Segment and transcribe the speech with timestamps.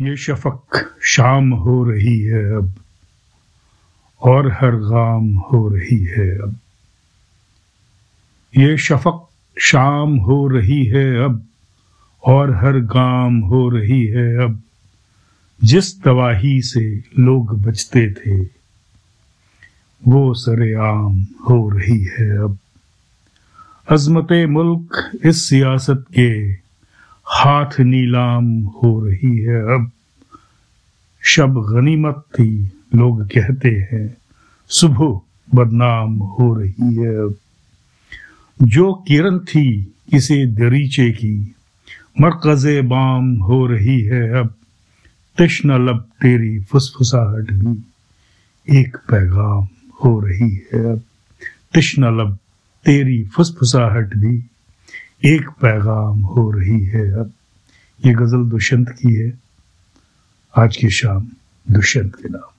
[0.00, 2.74] ये शफक शाम हो रही है अब,
[4.20, 6.56] और हर गाम हो रही है अब।
[8.58, 9.28] ये शफक
[9.58, 11.46] शाम हो रही है अब,
[12.24, 14.62] और हर गाम हो रही है अब।
[15.64, 18.40] जिस तबाही से लोग बचते थे,
[20.08, 22.58] वो सरेआम हो रही है अब।
[23.90, 26.63] अजमत मुल्क इस सियासत के
[27.26, 29.90] हाथ नीलाम हो रही है। अब
[31.22, 32.64] शब गनीमत थी,
[32.94, 34.16] लोग कहते हैं।
[34.68, 35.20] सुबह
[35.54, 37.36] बदनाम हो रही है। अब
[38.62, 41.54] जो किरण थी, किसी दरीचे की।
[42.20, 44.54] मरकज बाम हो रही है। अब
[45.38, 47.84] तृष्ण लब तेरी फुसफुसाहट भी
[48.80, 49.68] एक पैगाम
[50.04, 51.02] हो रही है। अब
[51.74, 52.38] तृष्ण लब
[52.84, 54.44] तेरी फुसफुसाहट भी
[55.24, 57.32] एक पैगाम हो रही है अब।
[58.06, 59.38] ये गज़ल दुष्यंत की है।
[60.58, 61.28] आज की शाम
[61.70, 62.53] दुष्यंत के नाम।